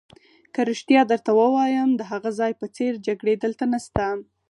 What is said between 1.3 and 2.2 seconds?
ووایم، د